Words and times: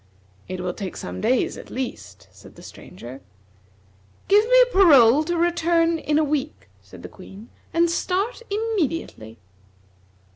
"It 0.47 0.59
will 0.61 0.73
take 0.73 0.97
some 0.97 1.21
days, 1.21 1.57
at 1.57 1.69
least," 1.69 2.27
said 2.31 2.55
the 2.55 2.63
Stranger. 2.63 3.21
"Give 4.27 4.43
me 4.49 4.57
your 4.57 4.83
parole 4.85 5.23
to 5.25 5.37
return 5.37 5.99
in 5.99 6.17
a 6.17 6.23
week," 6.23 6.67
said 6.81 7.03
the 7.03 7.07
Queen, 7.07 7.49
"and 7.71 7.87
start 7.87 8.41
immediately." 8.49 9.37